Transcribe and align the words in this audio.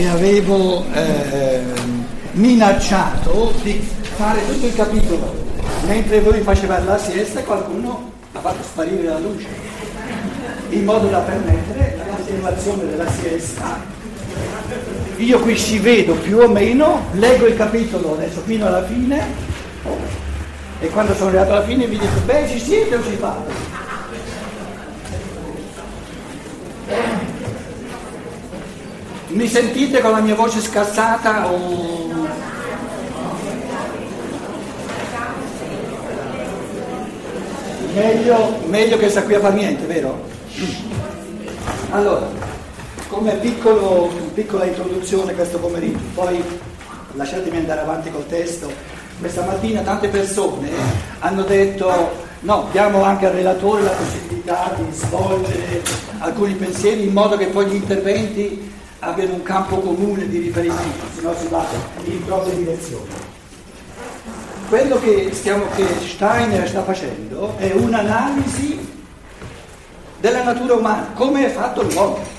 che 0.00 0.08
avevo 0.08 0.82
eh, 0.94 1.60
minacciato 2.32 3.52
di 3.62 3.86
fare 4.16 4.46
tutto 4.46 4.64
il 4.64 4.74
capitolo. 4.74 5.34
Mentre 5.86 6.20
voi 6.20 6.40
facevate 6.40 6.84
la 6.86 6.96
siesta 6.96 7.42
qualcuno 7.42 8.10
ha 8.32 8.40
fatto 8.40 8.62
sparire 8.62 9.02
la 9.02 9.18
luce, 9.18 9.46
in 10.70 10.84
modo 10.84 11.08
da 11.08 11.18
permettere 11.18 11.96
la 11.98 12.14
continuazione 12.14 12.88
della 12.88 13.10
siesta. 13.10 13.78
Io 15.16 15.38
qui 15.40 15.58
ci 15.58 15.78
vedo 15.78 16.14
più 16.14 16.38
o 16.38 16.48
meno, 16.48 17.04
leggo 17.12 17.46
il 17.46 17.56
capitolo 17.56 18.14
adesso 18.14 18.40
fino 18.46 18.66
alla 18.66 18.86
fine 18.86 19.22
e 20.80 20.88
quando 20.88 21.14
sono 21.14 21.28
arrivato 21.28 21.52
alla 21.52 21.64
fine 21.64 21.86
vi 21.86 21.98
dico, 21.98 22.20
beh 22.24 22.48
ci 22.48 22.58
siete 22.58 22.94
o 22.94 23.02
ci 23.02 23.16
fate? 23.16 23.89
Mi 29.30 29.46
sentite 29.46 30.00
con 30.00 30.10
la 30.10 30.20
mia 30.20 30.34
voce 30.34 30.60
scassata 30.60 31.48
o... 31.48 32.08
Meglio, 37.94 38.58
meglio 38.66 38.96
che 38.96 39.08
sta 39.08 39.22
qui 39.22 39.34
a 39.34 39.40
far 39.40 39.54
niente, 39.54 39.86
vero? 39.86 40.20
Allora, 41.90 42.28
come 43.08 43.32
piccolo, 43.34 44.10
piccola 44.34 44.64
introduzione 44.64 45.34
questo 45.34 45.58
pomeriggio, 45.58 46.02
poi 46.14 46.42
lasciatemi 47.12 47.56
andare 47.56 47.82
avanti 47.82 48.10
col 48.10 48.26
testo. 48.26 48.70
Questa 49.20 49.44
mattina 49.44 49.82
tante 49.82 50.08
persone 50.08 50.70
hanno 51.20 51.42
detto 51.42 52.10
no, 52.40 52.68
diamo 52.72 53.04
anche 53.04 53.26
al 53.26 53.32
relatore 53.32 53.82
la 53.82 53.90
possibilità 53.90 54.74
di 54.76 54.92
svolgere 54.92 55.82
alcuni 56.18 56.54
pensieri 56.54 57.04
in 57.04 57.12
modo 57.12 57.36
che 57.36 57.46
poi 57.46 57.66
gli 57.66 57.74
interventi 57.74 58.78
abbiano 59.00 59.34
un 59.34 59.42
campo 59.42 59.78
comune 59.78 60.28
di 60.28 60.38
riferimento, 60.38 61.06
se 61.14 61.22
no 61.22 61.34
si 61.34 61.48
va 61.48 61.64
in 62.04 62.24
proprie 62.24 62.56
direzioni. 62.56 63.08
Quello 64.68 65.00
che, 65.00 65.30
stiamo, 65.32 65.64
che 65.74 65.86
Steiner 66.06 66.68
sta 66.68 66.82
facendo 66.82 67.56
è 67.56 67.72
un'analisi 67.72 68.78
della 70.20 70.42
natura 70.42 70.74
umana, 70.74 71.06
come 71.14 71.46
è 71.46 71.50
fatto 71.50 71.82
l'uomo. 71.82 72.38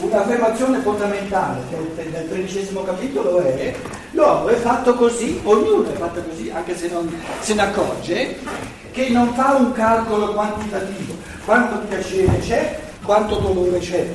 Un'affermazione 0.00 0.80
fondamentale 0.80 1.60
del 1.68 2.28
tredicesimo 2.28 2.82
capitolo 2.82 3.38
è 3.40 3.74
l'uomo 4.12 4.48
è 4.48 4.54
fatto 4.54 4.94
così, 4.94 5.40
ognuno 5.44 5.92
è 5.92 5.96
fatto 5.96 6.22
così, 6.22 6.50
anche 6.50 6.76
se 6.76 6.88
non 6.88 7.12
se 7.40 7.54
ne 7.54 7.62
accorge, 7.62 8.38
che 8.92 9.08
non 9.10 9.32
fa 9.34 9.54
un 9.54 9.72
calcolo 9.72 10.32
quantitativo, 10.32 11.14
quanto 11.44 11.78
piacere 11.86 12.38
c'è, 12.38 12.91
quanto 13.04 13.36
dolore 13.36 13.78
c'è. 13.78 14.06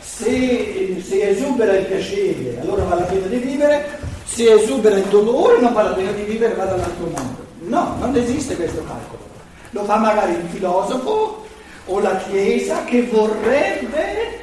Se, 0.00 1.02
se, 1.04 1.28
esubera 1.28 1.76
il 1.76 1.86
piacere, 1.86 2.60
allora 2.60 2.84
vale 2.84 3.00
la 3.00 3.06
pena 3.06 3.26
di 3.26 3.38
vivere, 3.38 3.98
se 4.24 4.52
esubera 4.52 4.96
il 4.96 5.04
dolore 5.04 5.60
non 5.60 5.72
vale 5.72 5.88
la 5.90 5.94
pena 5.94 6.10
di 6.12 6.22
vivere, 6.22 6.54
va 6.54 6.64
dall'altro 6.64 7.06
mondo. 7.06 7.46
No, 7.60 7.96
non 7.98 8.14
esiste 8.14 8.56
questo 8.56 8.84
calcolo. 8.84 9.22
Lo 9.70 9.84
fa 9.84 9.96
magari 9.96 10.34
il 10.34 10.48
filosofo 10.50 11.44
o 11.86 12.00
la 12.00 12.16
Chiesa 12.16 12.84
che 12.84 13.02
vorrebbe 13.02 14.42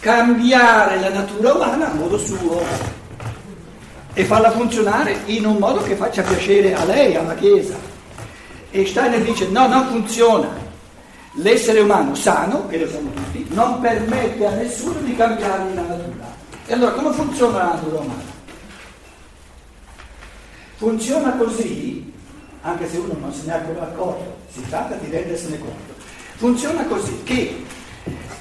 cambiare 0.00 1.00
la 1.00 1.08
natura 1.08 1.54
umana 1.54 1.90
a 1.90 1.94
modo 1.94 2.18
suo 2.18 2.60
e 4.12 4.24
farla 4.24 4.50
funzionare 4.50 5.16
in 5.26 5.46
un 5.46 5.56
modo 5.56 5.82
che 5.82 5.96
faccia 5.96 6.22
piacere 6.22 6.74
a 6.74 6.84
lei, 6.84 7.14
alla 7.14 7.34
Chiesa. 7.34 7.93
E 8.76 8.84
Steiner 8.86 9.22
dice 9.22 9.46
no, 9.50 9.68
non 9.68 9.86
funziona. 9.86 10.48
L'essere 11.34 11.78
umano 11.78 12.16
sano, 12.16 12.68
e 12.70 12.80
lo 12.80 12.88
siamo 12.88 13.08
tutti, 13.10 13.46
non 13.50 13.80
permette 13.80 14.44
a 14.44 14.50
nessuno 14.50 14.98
di 14.98 15.14
cambiare 15.14 15.72
la 15.74 15.82
natura. 15.82 16.34
E 16.66 16.72
allora 16.72 16.90
come 16.90 17.12
funziona 17.12 17.58
la 17.58 17.64
natura 17.74 18.00
umana? 18.00 18.22
Funziona 20.74 21.36
così, 21.36 22.12
anche 22.62 22.88
se 22.88 22.96
uno 22.96 23.14
non 23.20 23.32
se 23.32 23.46
ne 23.46 23.52
è 23.52 23.56
ancora 23.58 23.82
accorto, 23.82 24.36
si 24.52 24.68
tratta 24.68 24.96
di 24.96 25.08
rendersene 25.08 25.58
conto. 25.60 25.94
Funziona 26.34 26.84
così 26.86 27.22
che 27.22 27.64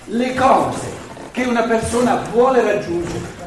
le 0.06 0.34
cose 0.34 0.88
che 1.32 1.44
una 1.44 1.64
persona 1.64 2.16
vuole 2.32 2.64
raggiungere, 2.64 3.42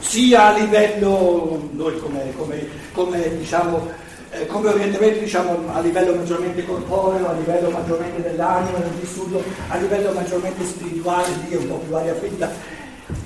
sia 0.00 0.48
a 0.48 0.58
livello, 0.58 1.70
noi 1.72 1.98
come, 1.98 2.30
come, 2.36 2.68
come 2.92 3.38
diciamo, 3.38 3.99
eh, 4.30 4.46
come 4.46 4.68
orientamento 4.68 5.18
diciamo, 5.18 5.72
a 5.72 5.80
livello 5.80 6.14
maggiormente 6.14 6.64
corporeo, 6.64 7.28
a 7.28 7.32
livello 7.32 7.70
maggiormente 7.70 8.22
dell'anima, 8.22 8.78
del 8.78 8.92
vissuto, 9.00 9.42
a 9.68 9.76
livello 9.76 10.12
maggiormente 10.12 10.64
spirituale, 10.64 11.26
di 11.48 11.56
un 11.56 11.68
po' 11.68 11.76
più 11.76 11.96
aria 11.96 12.14
finta. 12.14 12.50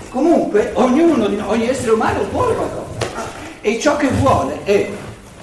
Comunque 0.09 0.71
ognuno 0.75 1.27
di 1.27 1.39
ogni 1.45 1.69
essere 1.69 1.93
umano 1.93 2.25
vuole 2.31 2.55
qualcosa 2.55 3.03
e 3.61 3.79
ciò 3.79 3.97
che 3.97 4.09
vuole 4.09 4.63
è 4.65 4.91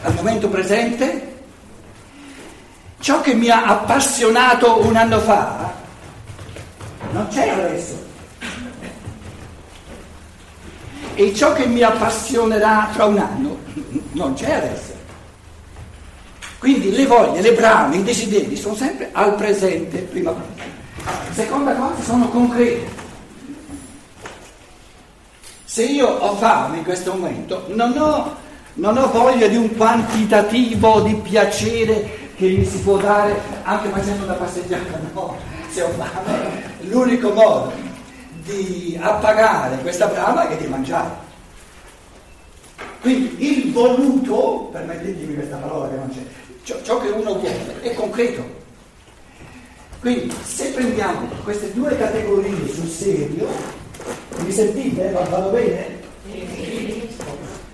al 0.04 0.14
momento 0.16 0.48
presente 0.50 1.30
ciò 3.00 3.22
che 3.22 3.34
mi 3.34 3.50
ha 3.50 3.66
appassionato 3.66 4.86
un 4.86 4.96
anno 4.96 5.20
fa 5.20 5.74
non 7.12 7.28
c'è 7.28 7.50
adesso 7.50 8.02
e 11.16 11.34
ciò 11.36 11.54
che 11.54 11.68
mi 11.68 11.84
appassionerà 11.84 12.90
fra 12.92 13.06
un 13.06 13.18
anno 13.18 13.58
non 14.14 14.34
c'è 14.34 14.54
adesso. 14.54 14.91
Quindi 16.62 16.92
le 16.92 17.08
voglie, 17.08 17.42
le 17.42 17.54
brame, 17.54 17.96
i 17.96 18.04
desideri 18.04 18.56
sono 18.56 18.76
sempre 18.76 19.10
al 19.14 19.34
presente, 19.34 19.98
prima 19.98 20.30
cosa. 20.30 20.46
Seconda 21.32 21.74
cosa, 21.74 22.04
sono 22.04 22.30
concreti. 22.30 22.88
Se 25.64 25.84
io 25.86 26.08
ho 26.08 26.36
fame 26.36 26.78
in 26.78 26.84
questo 26.84 27.14
momento, 27.14 27.66
non 27.70 27.98
ho, 27.98 28.36
non 28.76 28.96
ho 28.96 29.10
voglia 29.10 29.48
di 29.48 29.56
un 29.56 29.76
quantitativo 29.76 31.02
di 31.02 31.16
piacere 31.16 32.30
che 32.36 32.46
mi 32.46 32.64
si 32.64 32.78
può 32.82 32.98
dare 32.98 33.42
anche 33.64 33.90
facendo 33.90 34.26
una 34.26 34.34
passeggiata, 34.34 35.00
no, 35.14 35.36
se 35.68 35.82
ho 35.82 35.90
fame. 35.90 36.76
L'unico 36.82 37.32
modo 37.32 37.72
di 38.44 39.00
appagare 39.02 39.78
questa 39.78 40.06
brama 40.06 40.48
è 40.48 40.56
di 40.58 40.68
mangiare. 40.68 41.10
Quindi 43.02 43.48
il 43.50 43.72
voluto, 43.72 44.70
permettetemi 44.72 45.34
questa 45.34 45.56
parola 45.56 45.90
che 45.90 45.96
non 45.96 46.10
c'è, 46.10 46.22
ciò, 46.72 46.82
ciò 46.82 47.00
che 47.00 47.10
uno 47.10 47.34
vuole 47.36 47.82
è 47.82 47.94
concreto. 47.94 48.60
Quindi 50.00 50.34
se 50.44 50.70
prendiamo 50.70 51.28
queste 51.44 51.74
due 51.74 51.96
categorie 51.98 52.68
sul 52.74 52.88
serio, 52.88 53.48
mi 54.38 54.52
sentite? 54.52 55.12
Va, 55.12 55.22
vado 55.22 55.50
bene? 55.50 56.00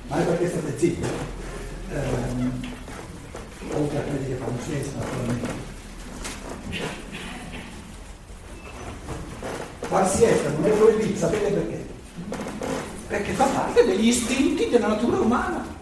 Ma 0.07 0.19
è 0.19 0.24
perché 0.24 0.50
state 0.50 0.74
zitti. 0.78 1.07
Um, 1.90 2.52
oltre 3.74 3.97
a 3.97 4.02
quelli 4.02 4.28
che 4.28 4.36
fanno 4.36 4.57
siesta 4.66 5.00
naturalmente. 5.00 5.66
Far 9.80 10.09
siesta 10.09 10.50
non 10.50 10.66
è 10.66 10.69
proibito, 10.69 11.18
sapete 11.18 11.50
perché? 11.50 11.86
Perché 13.07 13.31
fa 13.34 13.46
parte 13.46 13.86
degli 13.86 14.07
istinti 14.09 14.69
della 14.69 14.88
natura 14.88 15.19
umana. 15.19 15.77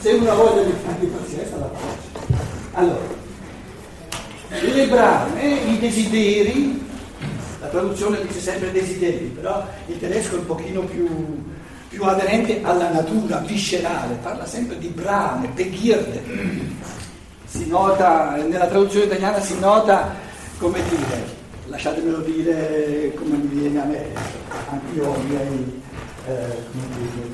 Se 0.00 0.12
uno 0.12 0.30
ha 0.30 0.34
voglia 0.34 0.62
di 0.62 0.72
fare 0.82 1.04
pazienza 1.04 1.56
la 1.58 1.70
faccia. 1.74 2.46
Allora, 2.72 3.04
le 4.48 4.86
brame, 4.86 5.42
i 5.42 5.78
desideri, 5.78 6.82
la 7.60 7.66
traduzione 7.66 8.22
dice 8.26 8.40
sempre 8.40 8.72
desideri, 8.72 9.26
però 9.26 9.62
il 9.88 9.98
tedesco 9.98 10.36
è 10.36 10.38
un 10.38 10.46
pochino 10.46 10.80
più, 10.84 11.06
più 11.88 12.02
aderente 12.04 12.62
alla 12.62 12.88
natura 12.88 13.40
viscerale, 13.40 14.14
parla 14.22 14.46
sempre 14.46 14.78
di 14.78 14.88
brame, 14.88 15.48
Begierde. 15.48 16.22
Si 17.44 17.66
nota, 17.66 18.36
nella 18.36 18.68
traduzione 18.68 19.04
italiana 19.04 19.38
si 19.40 19.58
nota, 19.58 20.14
come 20.58 20.80
dire, 20.88 21.26
lasciatemelo 21.66 22.20
dire 22.20 23.12
come 23.16 23.36
mi 23.36 23.48
viene 23.48 23.82
a 23.82 23.84
me, 23.84 24.06
anch'io 24.70 25.08
ho 25.08 25.16
i 25.16 25.24
miei 25.24 25.82
eh, 26.26 26.56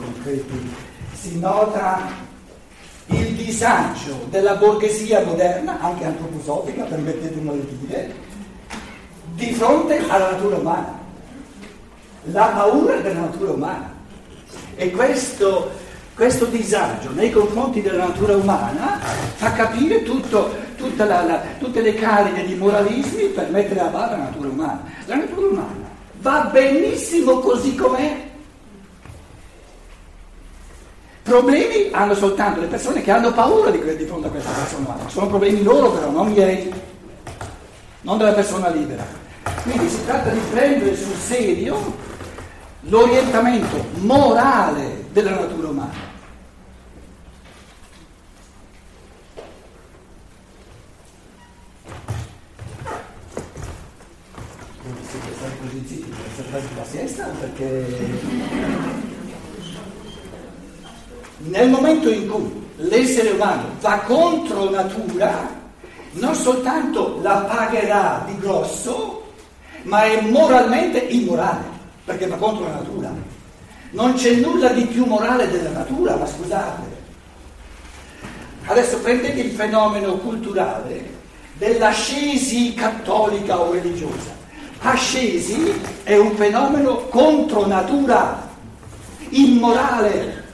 concreti, 0.00 0.68
si 1.12 1.38
nota 1.38 2.25
il 3.06 3.34
disagio 3.34 4.26
della 4.30 4.56
borghesia 4.56 5.24
moderna, 5.24 5.80
anche 5.80 6.04
antroposofica, 6.04 6.84
permettetemi 6.84 7.50
di 7.50 7.78
dire, 7.86 8.14
di 9.34 9.52
fronte 9.52 10.02
alla 10.08 10.32
natura 10.32 10.56
umana, 10.56 10.98
la 12.24 12.46
paura 12.46 12.96
della 12.96 13.20
natura 13.20 13.52
umana. 13.52 13.94
E 14.74 14.90
questo, 14.90 15.70
questo 16.14 16.46
disagio 16.46 17.10
nei 17.12 17.30
confronti 17.30 17.80
della 17.80 18.06
natura 18.06 18.36
umana 18.36 18.98
fa 19.36 19.52
capire 19.52 20.02
tutto, 20.02 20.54
la, 20.96 21.24
la, 21.24 21.42
tutte 21.58 21.80
le 21.80 21.94
cariche 21.94 22.44
di 22.44 22.54
moralismi 22.54 23.26
per 23.26 23.50
mettere 23.50 23.80
a 23.80 23.86
bada 23.86 24.16
la 24.16 24.24
natura 24.24 24.48
umana. 24.48 24.82
La 25.06 25.16
natura 25.16 25.46
umana 25.46 25.84
va 26.20 26.48
benissimo 26.52 27.38
così 27.38 27.74
com'è 27.76 28.24
Problemi 31.26 31.88
hanno 31.90 32.14
soltanto 32.14 32.60
le 32.60 32.68
persone 32.68 33.02
che 33.02 33.10
hanno 33.10 33.32
paura 33.32 33.70
di, 33.70 33.96
di 33.96 34.04
fronte 34.04 34.28
a 34.28 34.30
questa 34.30 34.52
persona, 34.52 34.96
sono 35.08 35.26
problemi 35.26 35.60
loro 35.64 35.90
però, 35.90 36.08
non 36.08 36.28
miei. 36.28 36.72
non 38.02 38.16
della 38.16 38.30
persona 38.32 38.68
libera. 38.68 39.04
Quindi 39.64 39.88
si 39.88 40.04
tratta 40.04 40.30
di 40.30 40.38
prendere 40.52 40.94
sul 40.94 41.16
serio 41.16 41.96
l'orientamento 42.82 43.86
morale 43.94 45.06
della 45.10 45.30
natura 45.30 45.68
umana. 45.68 46.14
Siete 55.10 55.34
stati 55.36 55.56
così 55.60 55.84
zitti 55.88 56.14
saltare 56.36 56.62
la 56.76 56.84
siesta 56.84 57.24
perché 57.40 59.15
nel 61.48 61.68
momento 61.68 62.10
in 62.10 62.28
cui 62.28 62.64
l'essere 62.76 63.30
umano 63.30 63.64
va 63.80 63.98
contro 64.00 64.70
natura, 64.70 65.54
non 66.12 66.34
soltanto 66.34 67.18
la 67.22 67.46
pagherà 67.48 68.24
di 68.26 68.38
grosso, 68.38 69.24
ma 69.82 70.04
è 70.04 70.20
moralmente 70.22 70.98
immorale, 70.98 71.64
perché 72.04 72.26
va 72.26 72.36
contro 72.36 72.64
la 72.64 72.74
natura. 72.74 73.12
Non 73.90 74.14
c'è 74.14 74.34
nulla 74.34 74.68
di 74.70 74.84
più 74.86 75.04
morale 75.04 75.50
della 75.50 75.70
natura, 75.70 76.16
ma 76.16 76.26
scusate. 76.26 76.94
Adesso 78.66 78.98
prendete 78.98 79.40
il 79.40 79.52
fenomeno 79.52 80.14
culturale 80.16 81.14
dell'ascesi 81.54 82.74
cattolica 82.74 83.60
o 83.60 83.70
religiosa. 83.70 84.34
Ascesi 84.80 85.72
è 86.02 86.16
un 86.16 86.34
fenomeno 86.34 86.96
contro 87.08 87.66
natura, 87.66 88.48
immorale, 89.30 90.44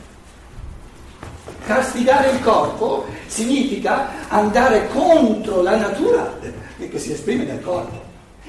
Castigare 1.74 2.32
il 2.32 2.40
corpo 2.42 3.06
significa 3.28 4.28
andare 4.28 4.88
contro 4.88 5.62
la 5.62 5.76
natura 5.76 6.38
che 6.76 6.98
si 6.98 7.12
esprime 7.12 7.44
nel 7.44 7.62
corpo. 7.62 7.98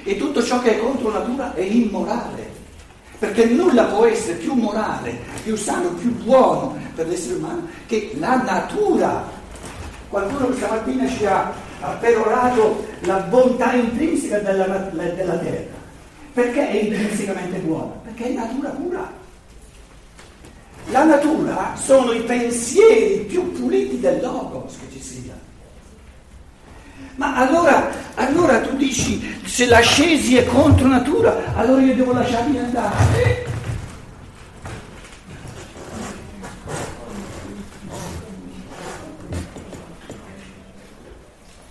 E 0.04 0.18
tutto 0.18 0.44
ciò 0.44 0.62
che 0.62 0.76
è 0.76 0.80
contro 0.80 1.10
natura 1.10 1.54
è 1.54 1.62
immorale. 1.62 2.52
Perché 3.20 3.46
nulla 3.46 3.86
può 3.86 4.06
essere 4.06 4.34
più 4.34 4.54
morale, 4.56 5.18
più 5.42 5.56
sano, 5.56 5.92
più 5.92 6.14
buono 6.22 6.76
per 6.96 7.08
l'essere 7.08 7.36
umano 7.36 7.66
che 7.86 8.12
la 8.20 8.42
natura. 8.42 9.24
Qualcuno 10.10 10.48
questa 10.48 10.68
mattina 10.68 11.08
ci 11.08 11.26
ha, 11.26 11.50
perorato 12.02 12.86
la 13.02 13.20
bontà 13.20 13.72
intrinseca 13.74 14.40
della, 14.40 14.66
della 14.66 15.38
terra. 15.38 15.82
Perché 16.34 16.68
è 16.68 16.76
intrinsecamente 16.76 17.60
buona? 17.60 17.94
Perché 18.04 18.26
è 18.26 18.32
natura 18.34 18.70
pura. 18.70 19.23
La 20.92 21.04
natura 21.04 21.76
sono 21.76 22.12
i 22.12 22.22
pensieri 22.22 23.26
più 23.26 23.52
puliti 23.52 24.00
del 24.00 24.22
logos 24.22 24.78
che 24.78 24.92
ci 24.92 25.02
sia. 25.02 25.34
Ma 27.16 27.36
allora, 27.36 27.90
allora 28.16 28.60
tu 28.62 28.76
dici, 28.76 29.40
se 29.46 29.66
l'ascesi 29.66 30.36
è 30.36 30.46
contro 30.46 30.88
natura, 30.88 31.54
allora 31.56 31.82
io 31.82 31.96
devo 31.96 32.14
lasciarmi 32.14 32.58
andare. 32.58 33.52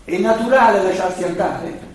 È 0.05 0.19
naturale 0.19 0.83
lasciarsi 0.83 1.25
andare? 1.25 1.91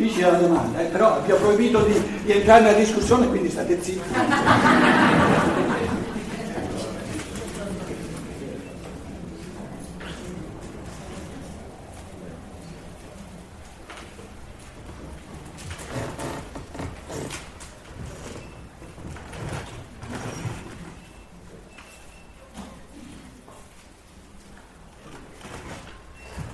Dici 0.00 0.22
la 0.22 0.30
domanda, 0.30 0.80
eh? 0.80 0.86
però 0.86 1.20
vi 1.20 1.30
ho 1.30 1.36
proibito 1.36 1.82
di, 1.82 1.92
di 2.24 2.32
entrare 2.32 2.62
nella 2.62 2.78
discussione, 2.78 3.28
quindi 3.28 3.50
state 3.50 3.82
zitti. 3.82 4.00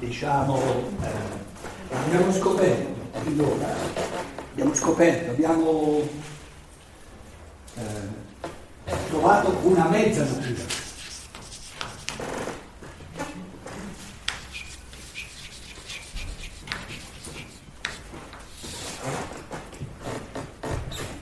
diciamo, 0.01 0.61
eh, 1.03 1.95
abbiamo 1.95 2.33
scoperto 2.33 2.96
allora 3.27 3.75
abbiamo 4.53 4.75
scoperto, 4.75 5.33
abbiamo 5.33 6.09
eh, 7.75 7.83
trovato 9.09 9.59
una 9.63 9.89
mezza 9.89 10.25
natura. 10.25 10.85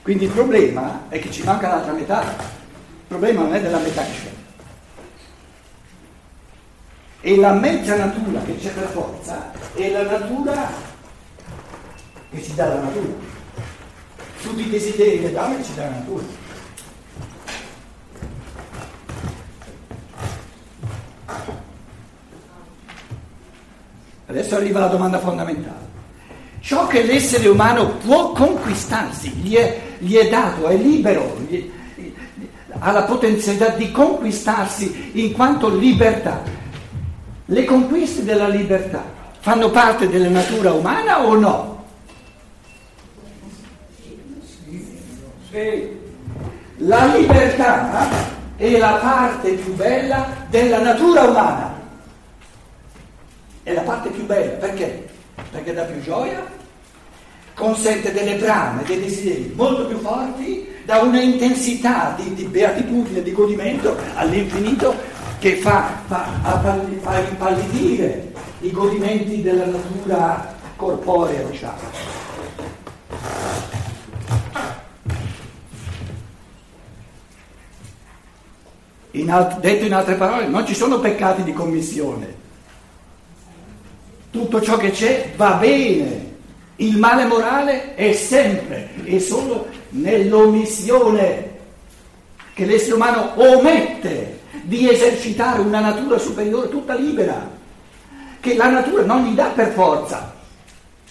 Quindi 0.01 0.25
il 0.25 0.31
problema 0.31 1.05
è 1.09 1.19
che 1.19 1.31
ci 1.31 1.41
manca 1.41 1.67
l'altra 1.67 1.91
metà. 1.91 2.21
Il 2.21 3.07
problema 3.07 3.41
non 3.41 3.55
è 3.55 3.61
della 3.61 3.79
metà 3.79 4.03
che 4.03 4.11
c'è. 4.11 4.33
E 7.21 7.37
la 7.37 7.53
mezza 7.53 7.95
natura 7.95 8.39
che 8.43 8.55
c'è 8.57 8.71
per 8.71 8.87
forza 8.89 9.51
è 9.73 9.89
la 9.89 10.03
natura 10.03 10.84
che 12.35 12.43
ci 12.43 12.53
dà 12.53 12.67
la 12.67 12.81
natura. 12.81 13.13
Tutti 14.41 14.61
i 14.61 14.69
desideri 14.69 15.21
che 15.21 15.31
che 15.31 15.63
ci 15.63 15.73
dà 15.75 15.83
la 15.83 15.89
natura. 15.89 16.23
Adesso 24.27 24.55
arriva 24.55 24.79
la 24.79 24.87
domanda 24.87 25.19
fondamentale. 25.19 25.93
Ciò 26.59 26.87
che 26.87 27.03
l'essere 27.03 27.47
umano 27.47 27.97
può 27.97 28.31
conquistarsi, 28.31 29.29
gli 29.29 29.55
è, 29.55 29.79
gli 29.99 30.15
è 30.15 30.27
dato, 30.27 30.67
è 30.67 30.75
libero, 30.75 31.37
gli, 31.47 31.71
ha 32.79 32.91
la 32.91 33.03
potenzialità 33.03 33.69
di 33.69 33.91
conquistarsi 33.91 35.11
in 35.13 35.31
quanto 35.31 35.69
libertà. 35.69 36.41
Le 37.45 37.65
conquiste 37.65 38.23
della 38.23 38.47
libertà 38.47 39.03
fanno 39.39 39.69
parte 39.69 40.09
della 40.09 40.27
natura 40.27 40.73
umana 40.73 41.23
o 41.23 41.35
no? 41.35 41.74
La 46.77 47.05
libertà 47.15 48.07
è 48.57 48.77
la 48.77 48.99
parte 49.01 49.51
più 49.51 49.73
bella 49.73 50.27
della 50.49 50.81
natura 50.81 51.23
umana. 51.23 51.73
È 53.63 53.71
la 53.71 53.81
parte 53.81 54.09
più 54.09 54.25
bella, 54.25 54.51
perché? 54.53 55.07
Perché 55.51 55.73
dà 55.73 55.83
più 55.83 56.01
gioia, 56.01 56.45
consente 57.53 58.11
delle 58.11 58.35
brame, 58.35 58.83
dei 58.83 58.99
desideri 58.99 59.53
molto 59.55 59.85
più 59.85 59.97
forti, 59.99 60.67
da 60.83 60.99
una 60.99 61.21
intensità 61.21 62.13
di, 62.17 62.33
di 62.33 62.43
beatitudine, 62.43 63.23
di 63.23 63.31
godimento 63.31 63.97
all'infinito 64.15 64.93
che 65.39 65.55
fa, 65.55 66.01
fa, 66.07 66.27
fa 67.01 67.19
impallidire 67.19 68.31
i 68.59 68.71
godimenti 68.71 69.41
della 69.41 69.65
natura 69.65 70.53
corporea, 70.75 71.41
diciamo. 71.43 72.24
In 79.15 79.31
alt- 79.31 79.59
detto 79.59 79.85
in 79.85 79.93
altre 79.93 80.15
parole, 80.15 80.47
non 80.47 80.65
ci 80.65 80.75
sono 80.75 80.99
peccati 80.99 81.43
di 81.43 81.53
commissione. 81.53 82.43
Tutto 84.29 84.61
ciò 84.61 84.77
che 84.77 84.91
c'è 84.91 85.31
va 85.35 85.53
bene. 85.53 86.33
Il 86.77 86.97
male 86.97 87.25
morale 87.25 87.95
è 87.95 88.11
sempre 88.11 88.89
e 89.05 89.19
solo 89.21 89.67
nell'omissione 89.89 91.53
che 92.53 92.65
l'essere 92.65 92.95
umano 92.95 93.31
omette 93.35 94.39
di 94.63 94.89
esercitare 94.89 95.61
una 95.61 95.79
natura 95.79 96.17
superiore 96.17 96.67
tutta 96.69 96.95
libera, 96.95 97.49
che 98.41 98.55
la 98.55 98.69
natura 98.69 99.05
non 99.05 99.23
gli 99.23 99.33
dà 99.33 99.45
per 99.47 99.71
forza, 99.71 100.33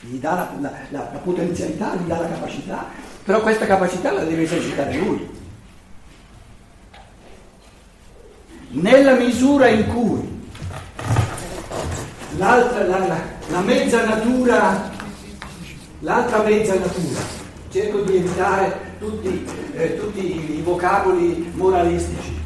gli 0.01 0.17
dà 0.17 0.51
la, 0.61 0.71
la, 0.91 1.09
la, 1.13 1.21
potenzialità, 1.23 1.95
gli 1.95 2.07
dà 2.07 2.19
la 2.21 2.29
capacità, 2.29 2.87
però 3.25 3.41
questa 3.41 3.65
capacità 3.65 4.13
la 4.13 4.25
deve 4.25 4.43
esercitare 4.43 4.95
lui. 4.97 5.43
Nella 8.75 9.15
misura 9.15 9.69
in 9.69 9.87
cui 9.87 10.29
l'altra, 12.37 12.87
la, 12.87 12.99
la, 12.99 13.21
la 13.49 13.61
mezza 13.61 14.05
natura, 14.05 14.91
l'altra 16.01 16.43
mezza 16.43 16.75
natura, 16.75 17.21
cerco 17.71 18.01
di 18.01 18.17
evitare 18.17 18.81
tutti, 18.99 19.47
eh, 19.77 19.97
tutti 19.99 20.57
i 20.59 20.63
vocaboli 20.63 21.53
moralistici, 21.55 22.37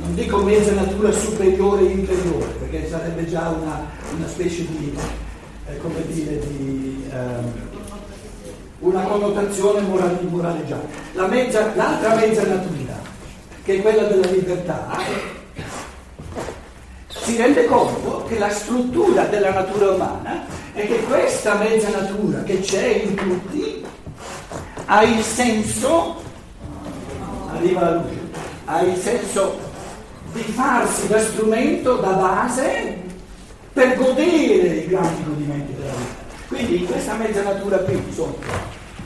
non 0.00 0.14
dico 0.14 0.38
mezza 0.38 0.72
natura 0.72 1.12
superiore 1.12 1.82
e 1.82 1.90
inferiore, 1.92 2.46
perché 2.58 2.88
sarebbe 2.88 3.26
già 3.26 3.48
una, 3.48 3.86
una 4.16 4.28
specie 4.28 4.66
di, 4.66 4.96
eh, 5.66 5.78
come 5.78 6.02
dire, 6.08 6.38
di... 6.38 7.04
Eh, 7.10 7.68
una 8.80 9.02
connotazione 9.02 9.82
morale, 9.82 10.20
moraleggiante. 10.22 10.96
La 11.12 11.26
mezza, 11.26 11.74
l'altra 11.74 12.14
mezza 12.14 12.46
natura, 12.46 12.98
che 13.62 13.76
è 13.76 13.82
quella 13.82 14.04
della 14.04 14.30
libertà, 14.30 14.88
rende 17.36 17.66
conto 17.66 18.24
che 18.28 18.38
la 18.38 18.50
struttura 18.50 19.24
della 19.24 19.52
natura 19.52 19.90
umana 19.90 20.44
è 20.72 20.86
che 20.86 21.02
questa 21.04 21.54
mezza 21.54 21.88
natura 21.90 22.42
che 22.42 22.60
c'è 22.60 23.02
in 23.04 23.14
tutti 23.14 23.84
ha 24.86 25.02
il 25.02 25.22
senso, 25.22 26.20
arriva 27.52 27.80
la 27.80 27.90
luce, 27.96 28.18
ha 28.64 28.80
il 28.82 28.96
senso 28.96 29.58
di 30.32 30.42
farsi 30.42 31.06
da 31.08 31.20
strumento, 31.20 31.96
da 31.96 32.10
base 32.10 32.96
per 33.72 33.96
godere 33.96 34.76
i 34.76 34.86
grandi 34.88 35.24
godimenti 35.24 35.74
della 35.74 35.92
vita. 35.92 36.28
Quindi 36.48 36.78
in 36.80 36.86
questa 36.86 37.14
mezza 37.14 37.42
natura 37.42 37.78
qui 37.78 38.02
sono, 38.12 38.36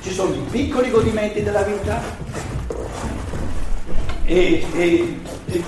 ci 0.02 0.10
sono 0.12 0.34
i 0.34 0.42
piccoli 0.50 0.90
godimenti 0.90 1.42
della 1.42 1.62
vita 1.62 2.00
e, 4.24 4.64
e, 4.74 5.20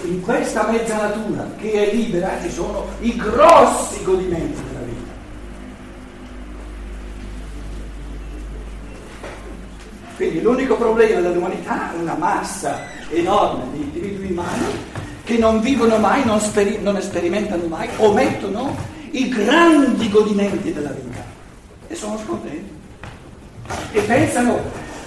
in 0.03 0.21
questa 0.21 0.67
mezza 0.69 0.97
natura 0.97 1.49
che 1.57 1.73
è 1.73 1.95
libera 1.95 2.39
ci 2.43 2.51
sono 2.51 2.87
i 3.01 3.15
grossi 3.17 4.03
godimenti 4.03 4.61
della 4.67 4.85
vita. 4.85 5.13
Quindi 10.17 10.41
l'unico 10.41 10.77
problema 10.77 11.21
dell'umanità 11.21 11.93
è 11.95 11.99
una 11.99 12.15
massa 12.15 12.81
enorme 13.11 13.65
di 13.73 13.83
individui 13.83 14.31
umani 14.31 14.65
che 15.25 15.37
non 15.39 15.61
vivono 15.61 15.99
mai, 15.99 16.25
non, 16.25 16.41
speri- 16.41 16.79
non 16.81 17.01
sperimentano 17.01 17.67
mai, 17.67 17.89
omettono 17.97 18.77
i 19.11 19.29
grandi 19.29 20.09
godimenti 20.09 20.73
della 20.73 20.91
vita 20.91 21.25
e 21.89 21.95
sono 21.95 22.19
scontenti. 22.19 22.75
E 23.93 24.01
pensano, 24.03 24.59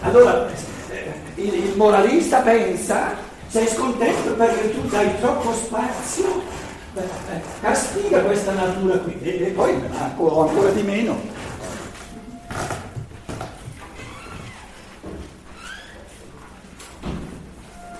allora 0.02 0.50
eh, 0.90 1.14
il, 1.36 1.54
il 1.54 1.74
moralista 1.76 2.40
pensa 2.40 3.28
sei 3.50 3.68
scontento 3.68 4.34
perché 4.36 4.72
tu 4.72 4.88
dai 4.88 5.20
troppo 5.20 5.52
spazio? 5.54 6.42
Eh, 6.96 7.42
castiga 7.62 8.22
questa 8.22 8.54
natura 8.54 8.98
qui 8.98 9.20
e, 9.22 9.48
e 9.48 9.50
poi 9.52 9.74
ho 10.18 10.48
ancora 10.48 10.70
di 10.70 10.84
meno. 10.84 11.20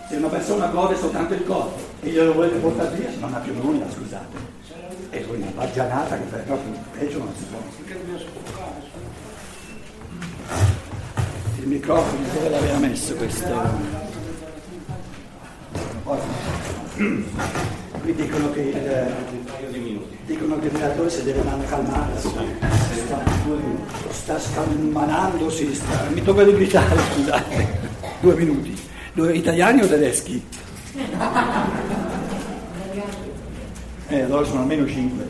Se 0.08 0.16
una 0.16 0.28
persona 0.28 0.68
gode 0.68 0.96
soltanto 0.96 1.34
il 1.34 1.44
corpo 1.44 1.78
e 2.02 2.10
glielo 2.10 2.34
volete 2.34 2.58
portare 2.58 2.96
via, 2.96 3.10
non 3.20 3.34
ha 3.34 3.38
più 3.38 3.54
nulla, 3.54 3.86
scusate. 3.90 4.58
È 5.10 5.26
una 5.30 5.52
baggianata 5.56 6.18
che 6.18 6.24
per 6.26 6.44
proprio 6.44 6.74
peggio 6.98 7.18
non 7.20 7.34
si 7.36 7.44
può. 7.46 7.60
Il 11.58 11.68
microfono 11.68 12.28
dove 12.34 12.50
l'aveva 12.50 12.78
messo 12.78 13.16
questo? 13.16 14.09
Qui 18.02 18.16
dicono 18.16 18.52
che 18.52 18.62
il, 18.62 19.14
dicono 20.26 20.60
che 20.60 20.66
il 20.66 20.72
relatore 20.72 21.10
si 21.10 21.22
deve 21.22 21.44
calmare, 21.68 22.18
sta, 22.18 22.42
sta 24.10 24.40
scalmanandosi, 24.40 25.76
sta, 25.76 26.08
mi 26.12 26.24
tocca 26.24 26.44
di 26.44 26.54
gridare, 26.54 27.00
scusate, 27.14 27.80
due 28.22 28.34
minuti. 28.34 28.76
Due, 29.14 29.34
italiani 29.34 29.84
o 29.84 29.88
tedeschi? 29.88 30.44
Eh, 34.08 34.22
allora 34.22 34.44
sono 34.44 34.62
almeno 34.62 34.88
cinque. 34.88 35.28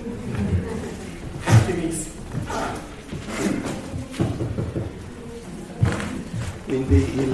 Quindi 6.65 6.95
il... 7.17 7.33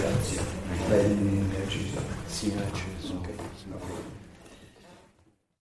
Grazie. 0.00 0.40
Signature. 2.46 2.95